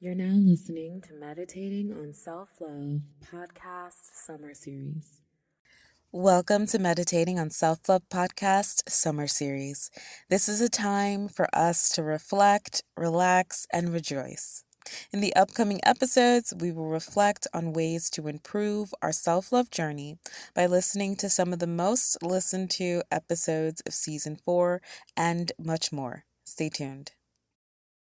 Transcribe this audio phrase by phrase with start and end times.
[0.00, 3.00] You're now listening to Meditating on Self Love
[3.32, 5.22] podcast summer series.
[6.12, 9.90] Welcome to Meditating on Self Love podcast summer series.
[10.30, 14.62] This is a time for us to reflect, relax, and rejoice.
[15.12, 20.18] In the upcoming episodes, we will reflect on ways to improve our self love journey
[20.54, 24.80] by listening to some of the most listened to episodes of season four
[25.16, 26.24] and much more.
[26.44, 27.10] Stay tuned.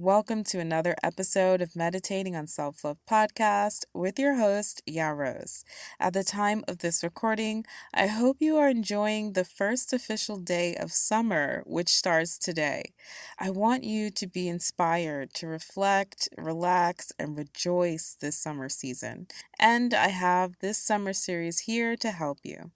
[0.00, 5.64] Welcome to another episode of Meditating on Self Love podcast with your host, Ya Rose.
[5.98, 10.76] At the time of this recording, I hope you are enjoying the first official day
[10.76, 12.92] of summer, which starts today.
[13.40, 19.26] I want you to be inspired to reflect, relax, and rejoice this summer season.
[19.58, 22.70] And I have this summer series here to help you.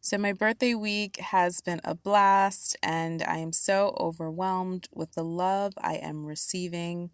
[0.00, 5.24] So, my birthday week has been a blast, and I am so overwhelmed with the
[5.24, 7.10] love I am receiving.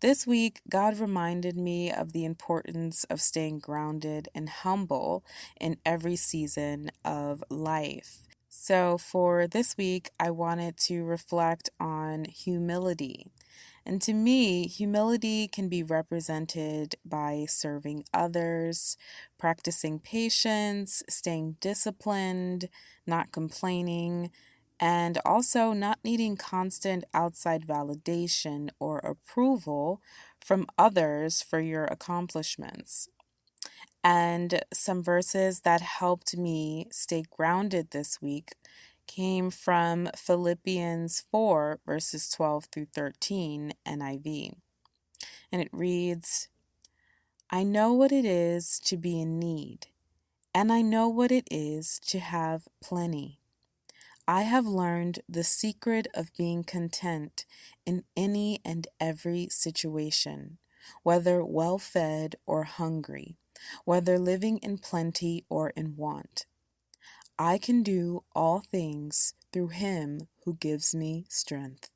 [0.00, 5.24] This week, God reminded me of the importance of staying grounded and humble
[5.60, 8.28] in every season of life.
[8.48, 13.26] So, for this week, I wanted to reflect on humility.
[13.86, 18.96] And to me, humility can be represented by serving others,
[19.38, 22.68] practicing patience, staying disciplined,
[23.06, 24.32] not complaining,
[24.80, 30.02] and also not needing constant outside validation or approval
[30.40, 33.08] from others for your accomplishments.
[34.04, 38.54] And some verses that helped me stay grounded this week
[39.06, 44.52] came from Philippians 4, verses 12 through 13, NIV.
[45.52, 46.48] And it reads
[47.50, 49.86] I know what it is to be in need,
[50.52, 53.38] and I know what it is to have plenty.
[54.26, 57.46] I have learned the secret of being content
[57.84, 60.58] in any and every situation,
[61.04, 63.36] whether well fed or hungry,
[63.84, 66.46] whether living in plenty or in want.
[67.38, 71.90] I can do all things through him who gives me strength.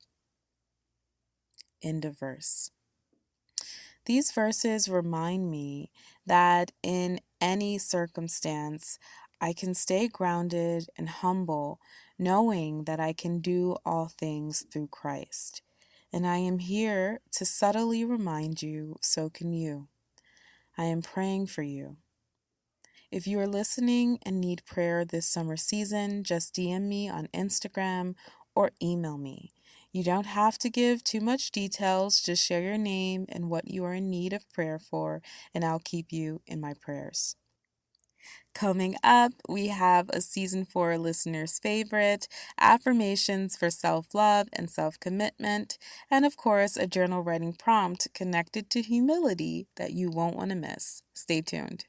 [1.81, 2.69] End of verse.
[4.05, 5.91] These verses remind me
[6.25, 8.99] that in any circumstance,
[9.39, 11.79] I can stay grounded and humble,
[12.19, 15.63] knowing that I can do all things through Christ.
[16.13, 19.87] And I am here to subtly remind you, so can you.
[20.77, 21.97] I am praying for you.
[23.11, 28.15] If you are listening and need prayer this summer season, just DM me on Instagram
[28.55, 29.51] or email me.
[29.91, 33.83] You don't have to give too much details, just share your name and what you
[33.83, 35.21] are in need of prayer for,
[35.53, 37.35] and I'll keep you in my prayers.
[38.53, 44.99] Coming up, we have a season four listener's favorite affirmations for self love and self
[44.99, 45.77] commitment,
[46.09, 50.55] and of course, a journal writing prompt connected to humility that you won't want to
[50.55, 51.01] miss.
[51.13, 51.85] Stay tuned.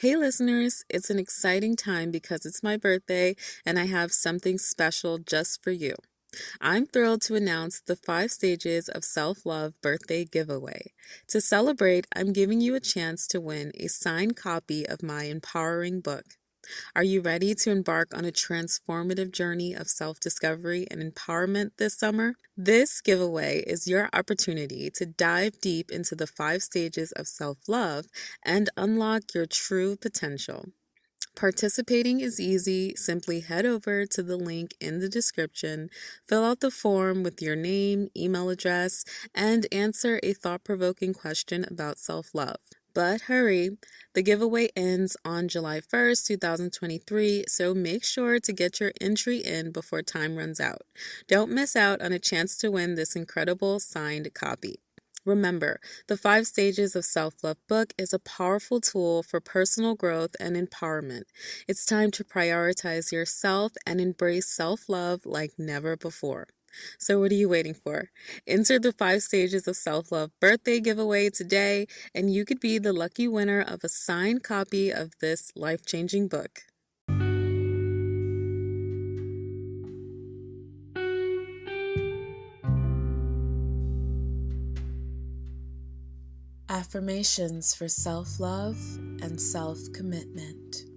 [0.00, 3.34] Hey, listeners, it's an exciting time because it's my birthday
[3.66, 5.96] and I have something special just for you.
[6.60, 10.92] I'm thrilled to announce the five stages of self love birthday giveaway.
[11.30, 16.00] To celebrate, I'm giving you a chance to win a signed copy of my empowering
[16.00, 16.36] book.
[16.94, 21.98] Are you ready to embark on a transformative journey of self discovery and empowerment this
[21.98, 22.34] summer?
[22.56, 28.06] This giveaway is your opportunity to dive deep into the five stages of self love
[28.44, 30.66] and unlock your true potential.
[31.36, 32.94] Participating is easy.
[32.96, 35.88] Simply head over to the link in the description,
[36.26, 39.04] fill out the form with your name, email address,
[39.34, 42.58] and answer a thought provoking question about self love.
[42.98, 43.78] But hurry,
[44.14, 49.70] the giveaway ends on July 1st, 2023, so make sure to get your entry in
[49.70, 50.82] before time runs out.
[51.28, 54.80] Don't miss out on a chance to win this incredible signed copy.
[55.24, 55.78] Remember,
[56.08, 60.56] the Five Stages of Self Love book is a powerful tool for personal growth and
[60.56, 61.26] empowerment.
[61.68, 66.48] It's time to prioritize yourself and embrace self love like never before.
[66.98, 68.10] So, what are you waiting for?
[68.46, 72.92] Enter the five stages of self love birthday giveaway today, and you could be the
[72.92, 76.62] lucky winner of a signed copy of this life changing book.
[86.70, 88.78] Affirmations for self love
[89.22, 90.87] and self commitment.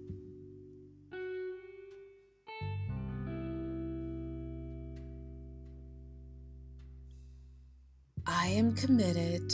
[8.52, 9.48] Am committed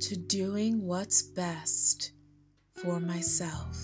[0.00, 2.10] to doing what's best
[2.82, 3.76] for myself.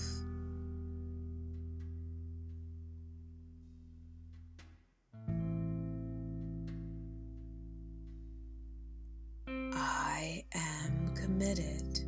[9.47, 11.99] I am committed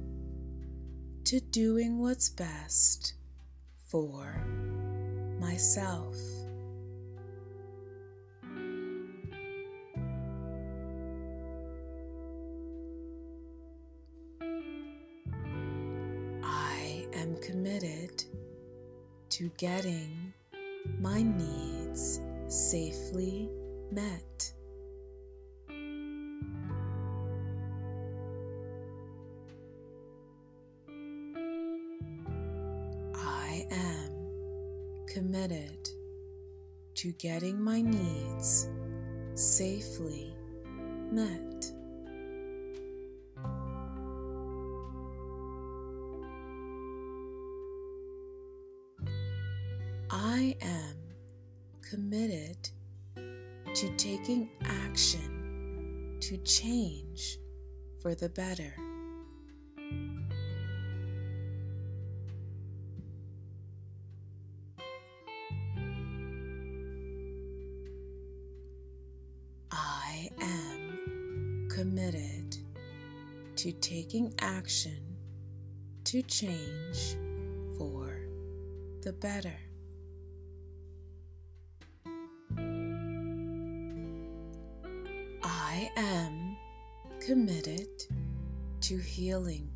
[1.24, 3.13] to doing what's best
[3.90, 4.46] for
[5.40, 6.41] myself.
[17.13, 18.24] Am committed
[19.30, 20.34] to getting
[21.00, 23.50] my needs safely
[23.92, 24.54] met.
[33.16, 35.90] I am committed
[36.96, 38.69] to getting my needs
[39.36, 40.34] safely
[41.12, 41.81] met.
[56.44, 57.38] Change
[58.02, 58.74] for the better.
[69.72, 72.58] I am committed
[73.58, 75.18] to taking action
[76.06, 77.16] to change
[77.78, 78.20] for
[79.04, 79.71] the better.
[86.01, 86.57] Am
[87.19, 87.88] committed
[88.81, 89.69] to healing.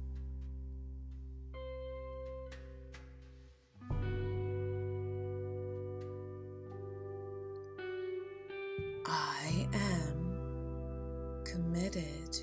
[9.06, 12.40] I am committed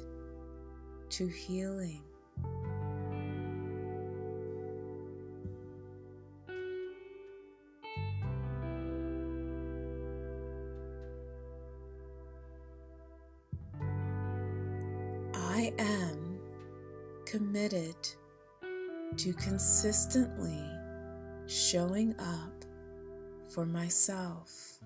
[1.10, 2.02] to healing.
[19.62, 20.60] Consistently
[21.46, 22.64] showing up
[23.46, 24.80] for myself.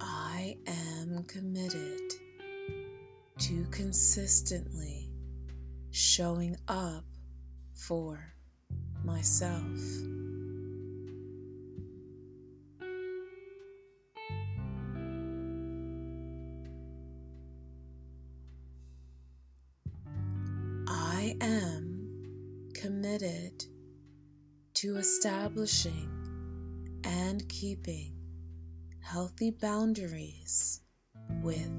[0.00, 2.10] I am committed
[3.38, 5.12] to consistently
[5.92, 7.04] showing up
[7.72, 8.34] for
[9.04, 9.78] myself.
[27.82, 28.12] Keeping
[29.00, 30.80] healthy boundaries
[31.42, 31.70] with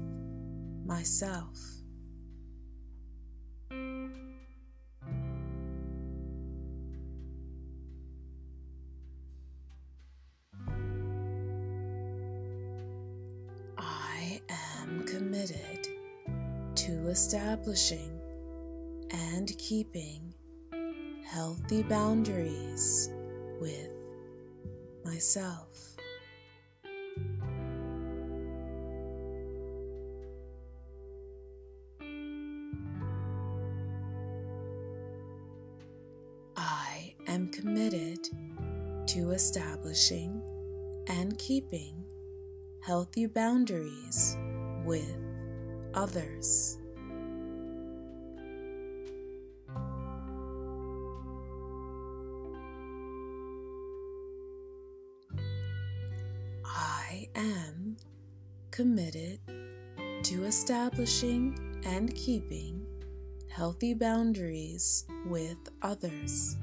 [0.84, 1.58] myself.
[13.78, 15.86] I am committed
[16.74, 18.20] to establishing
[19.12, 20.34] and keeping
[21.24, 23.08] healthy boundaries
[23.60, 23.90] with
[25.04, 25.71] myself.
[41.46, 42.04] Keeping
[42.82, 44.36] healthy boundaries
[44.84, 45.16] with
[45.92, 46.78] others.
[56.64, 57.96] I am
[58.70, 59.40] committed
[60.22, 62.86] to establishing and keeping
[63.48, 66.56] healthy boundaries with others.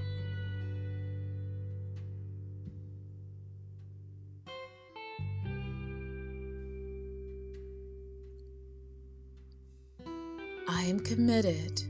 [10.79, 11.83] I am committed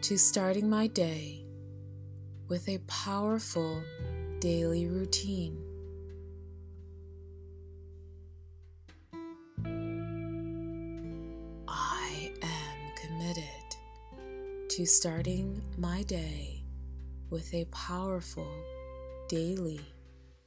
[0.00, 1.44] to starting my day
[2.48, 3.80] with a powerful
[4.40, 5.56] daily routine.
[11.68, 13.76] I am committed
[14.70, 16.64] to starting my day
[17.30, 18.52] with a powerful
[19.28, 19.80] daily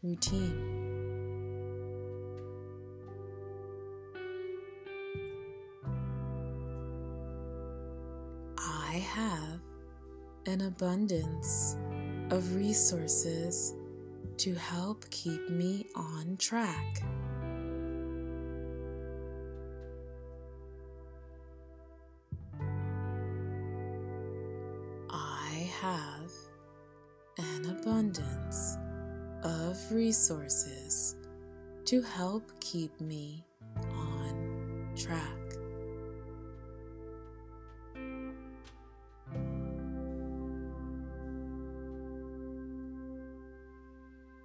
[0.03, 0.90] routine.
[10.75, 11.75] Abundance
[12.29, 13.73] of resources
[14.37, 17.03] to help keep me on track.
[25.09, 26.31] I have
[27.37, 28.77] an abundance
[29.43, 31.17] of resources
[31.83, 35.40] to help keep me on track.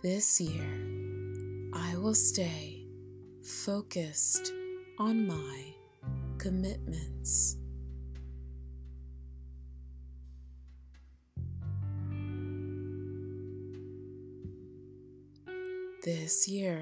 [0.07, 0.71] This year,
[1.75, 2.87] I will stay
[3.43, 4.53] focused
[5.01, 5.75] on my
[6.39, 7.57] commitments.
[16.05, 16.81] This year,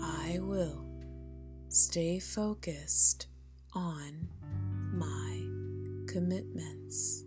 [0.00, 0.82] I will
[1.68, 3.26] stay focused
[3.74, 4.28] on
[4.94, 5.42] my
[6.10, 7.25] commitments.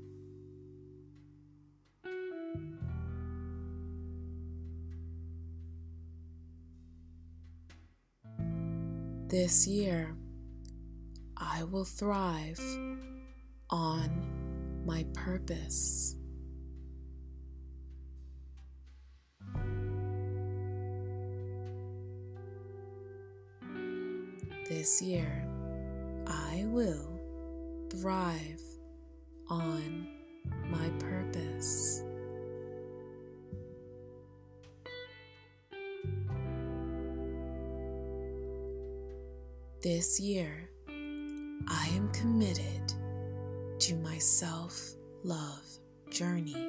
[9.30, 10.16] This year,
[11.38, 12.60] I will thrive
[13.70, 14.10] on
[14.88, 16.16] my purpose.
[24.68, 25.46] This year,
[26.26, 27.20] I will
[27.92, 28.62] thrive
[29.48, 30.08] on
[30.72, 32.02] my purpose.
[39.82, 42.94] This year, I am committed
[43.80, 44.78] to my self
[45.24, 45.64] love
[46.10, 46.69] journey.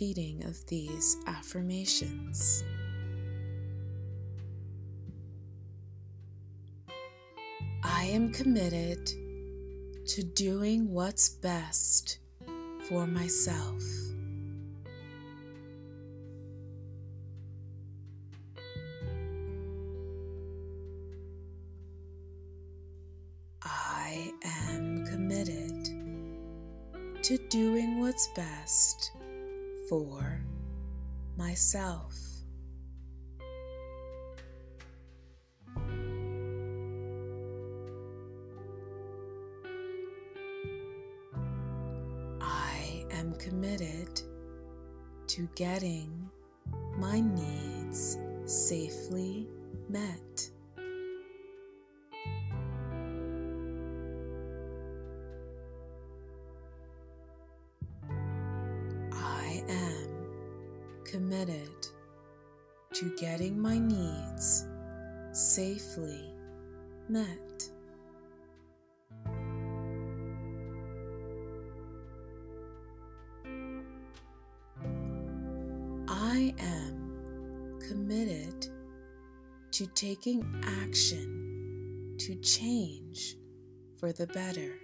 [0.00, 2.64] Repeating of these affirmations.
[7.84, 9.10] I am committed
[10.06, 12.18] to doing what's best
[12.88, 13.82] for myself.
[23.62, 25.84] I am committed
[27.22, 28.99] to doing what's best
[29.90, 30.40] for
[31.36, 32.14] myself.
[42.40, 44.22] I am committed
[45.26, 46.30] to getting
[46.96, 49.48] my needs safely
[49.88, 50.29] met.
[61.10, 61.88] Committed
[62.92, 64.68] to getting my needs
[65.32, 66.32] safely
[67.08, 67.68] met.
[76.06, 78.68] I am committed
[79.72, 80.44] to taking
[80.84, 83.36] action to change
[83.98, 84.78] for the better.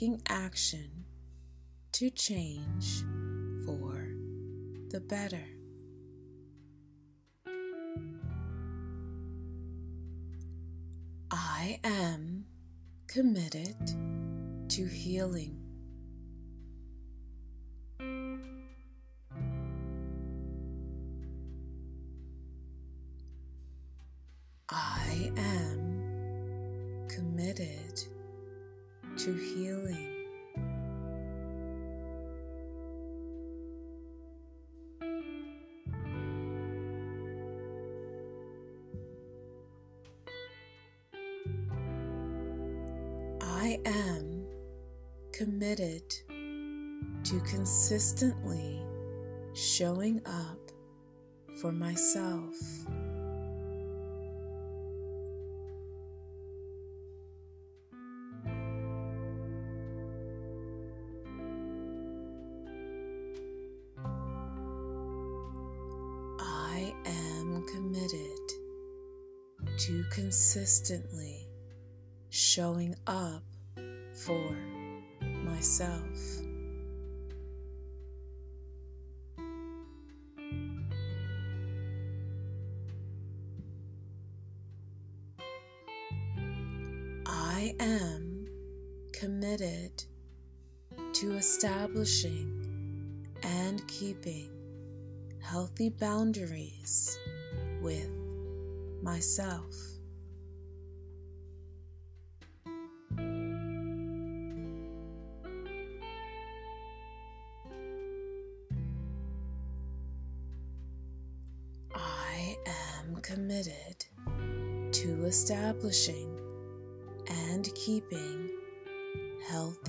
[0.00, 1.04] Taking action
[1.92, 3.04] to change
[3.66, 4.08] for
[4.88, 5.44] the better.
[11.30, 12.46] I am
[13.08, 13.76] committed
[14.70, 15.59] to healing.
[29.24, 30.06] To healing.
[43.42, 44.46] I am
[45.32, 46.02] committed
[47.24, 48.80] to consistently
[49.52, 50.70] showing up
[51.60, 52.56] for myself.
[70.52, 71.46] Consistently
[72.28, 73.44] showing up
[74.12, 74.50] for
[75.22, 76.18] myself.
[87.26, 88.48] I am
[89.12, 90.02] committed
[91.12, 94.50] to establishing and keeping
[95.40, 97.16] healthy boundaries
[97.80, 98.10] with
[99.00, 99.89] myself.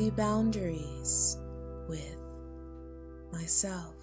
[0.01, 1.37] Healthy boundaries
[1.87, 2.17] with
[3.31, 3.93] myself.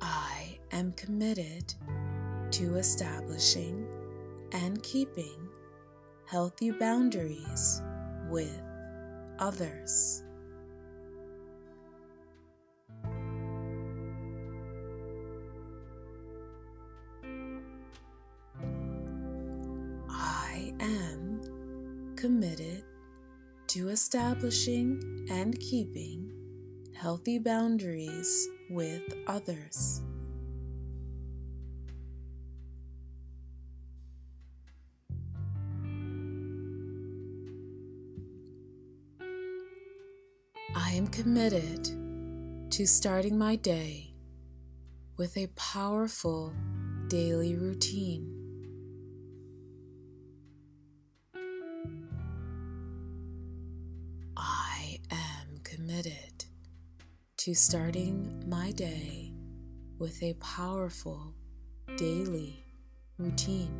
[0.00, 1.74] I am committed
[2.52, 3.88] to establishing
[4.52, 5.48] and keeping
[6.26, 7.82] healthy boundaries
[8.30, 8.62] with
[9.40, 10.22] others.
[23.98, 26.30] Establishing and keeping
[26.94, 30.02] healthy boundaries with others.
[40.76, 44.14] I am committed to starting my day
[45.16, 46.52] with a powerful
[47.08, 48.37] daily routine.
[57.38, 59.32] To starting my day
[60.00, 61.32] with a powerful
[61.96, 62.64] daily
[63.16, 63.72] routine.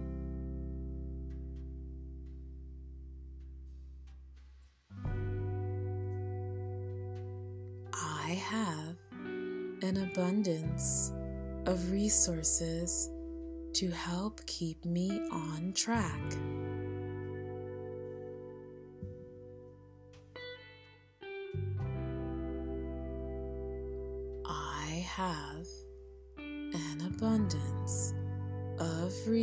[7.92, 8.96] I have
[9.82, 11.12] an abundance
[11.66, 13.10] of resources
[13.72, 16.22] to help keep me on track.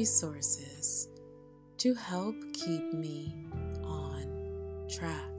[0.06, 1.10] Resources
[1.80, 3.34] to help keep me
[3.84, 5.34] on track.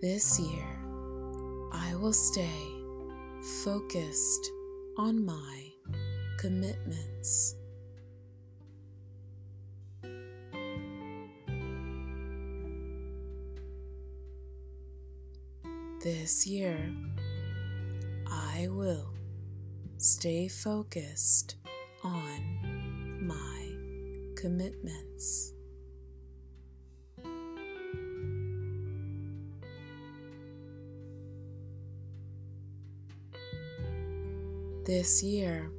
[0.00, 0.68] This year,
[1.72, 2.62] I will stay
[3.64, 4.48] focused
[4.96, 5.72] on my
[6.38, 7.55] commitments.
[16.06, 16.78] This year,
[18.30, 19.12] I will
[19.96, 21.56] stay focused
[22.04, 23.72] on my
[24.40, 25.52] commitments.
[34.84, 35.72] This year,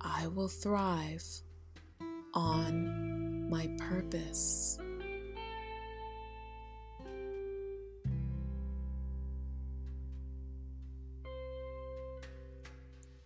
[0.00, 1.24] I will thrive
[2.34, 4.76] on my purpose.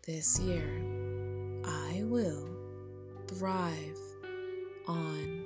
[0.08, 0.64] This year,
[1.66, 2.48] I will
[3.26, 3.98] thrive
[4.86, 5.44] on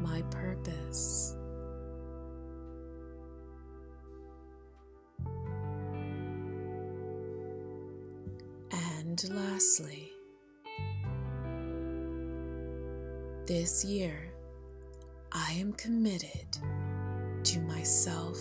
[0.00, 1.36] my purpose.
[8.72, 10.10] And lastly,
[13.46, 14.32] this year,
[15.30, 16.58] I am committed
[17.44, 18.36] to my self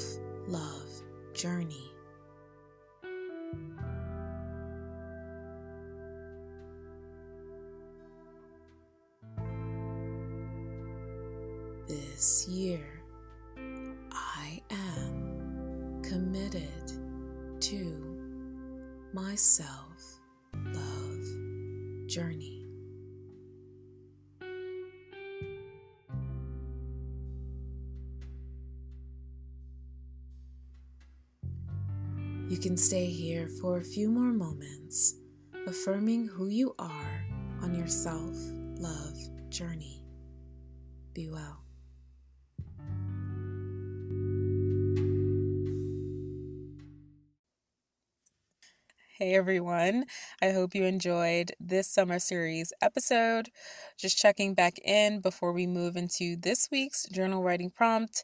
[0.48, 0.90] love
[1.36, 1.92] journey.
[19.42, 20.20] Self
[20.54, 22.68] love journey.
[32.48, 35.16] You can stay here for a few more moments,
[35.66, 37.26] affirming who you are
[37.64, 38.36] on your self
[38.78, 39.18] love
[39.50, 40.06] journey.
[41.14, 41.61] Be well.
[49.22, 50.06] Hey everyone,
[50.42, 53.52] I hope you enjoyed this summer series episode.
[53.96, 58.24] Just checking back in before we move into this week's journal writing prompt.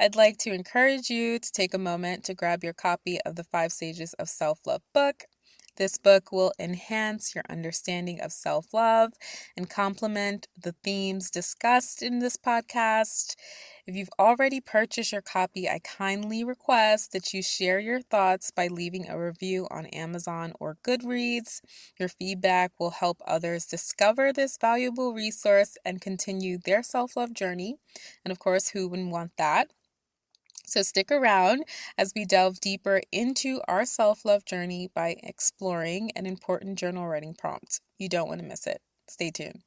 [0.00, 3.44] I'd like to encourage you to take a moment to grab your copy of the
[3.44, 5.24] Five Stages of Self Love book.
[5.78, 9.12] This book will enhance your understanding of self love
[9.56, 13.36] and complement the themes discussed in this podcast.
[13.86, 18.66] If you've already purchased your copy, I kindly request that you share your thoughts by
[18.66, 21.60] leaving a review on Amazon or Goodreads.
[21.98, 27.76] Your feedback will help others discover this valuable resource and continue their self love journey.
[28.24, 29.68] And of course, who wouldn't want that?
[30.68, 31.64] So stick around
[31.96, 37.34] as we delve deeper into our self love journey by exploring an important journal writing
[37.34, 37.80] prompt.
[37.96, 38.82] You don't want to miss it.
[39.08, 39.62] Stay tuned.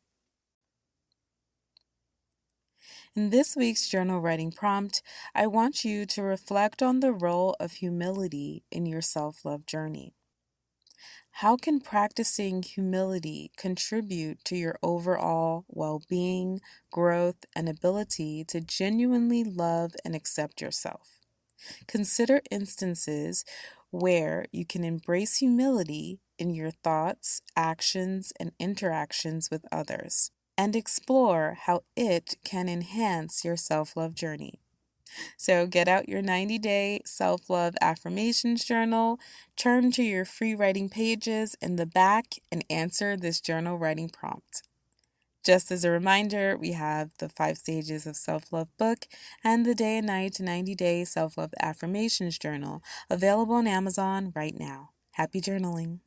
[3.16, 5.02] In this week's journal writing prompt,
[5.34, 10.14] I want you to reflect on the role of humility in your self love journey.
[11.36, 19.44] How can practicing humility contribute to your overall well being, growth, and ability to genuinely
[19.44, 21.20] love and accept yourself?
[21.88, 23.46] Consider instances
[23.92, 31.58] where you can embrace humility in your thoughts, actions, and interactions with others, and explore
[31.66, 34.61] how it can enhance your self love journey.
[35.38, 39.20] So get out your 90 day self love affirmations journal,
[39.56, 44.64] turn to your free writing pages in the back, and answer this journal writing prompt.
[45.44, 49.08] Just as a reminder, we have the Five Stages of Self Love book
[49.44, 54.58] and the Day and Night 90 Day Self Love Affirmations Journal available on Amazon right
[54.58, 54.90] now.
[55.14, 56.00] Happy journaling!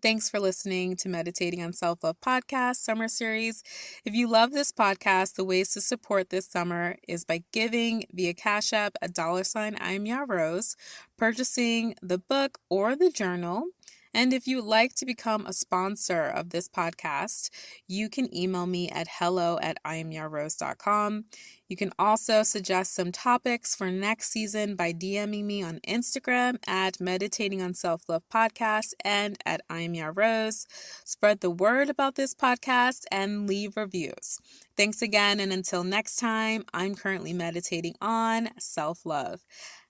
[0.00, 3.64] Thanks for listening to Meditating on Self Love podcast summer series.
[4.04, 8.32] If you love this podcast, the ways to support this summer is by giving via
[8.32, 10.76] Cash App a dollar sign I'm Ya Rose,
[11.16, 13.64] purchasing the book or the journal.
[14.14, 17.50] And if you'd like to become a sponsor of this podcast,
[17.86, 21.24] you can email me at hello at imyarose.com.
[21.68, 27.00] You can also suggest some topics for next season by DMing me on Instagram at
[27.00, 30.66] Meditating on Self Love Podcast and at I'm Ya Rose.
[31.04, 34.38] Spread the word about this podcast and leave reviews.
[34.76, 39.42] Thanks again, and until next time, I'm currently meditating on self love.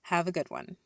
[0.02, 0.76] Have a good one.